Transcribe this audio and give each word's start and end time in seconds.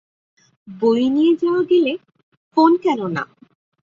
বই 0.67 1.03
নিয়ে 1.09 1.33
যাওয়া 1.41 1.61
গেলে 1.63 1.93
ফোন 2.51 2.71
কেনো 2.83 3.07
না? 3.07 3.23